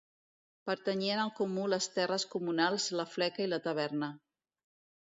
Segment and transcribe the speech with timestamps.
[0.69, 4.15] Pertanyien al Comú les terres comunals, la fleca i la taverna.